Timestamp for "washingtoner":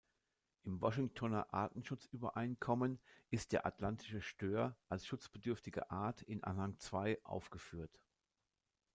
0.81-1.53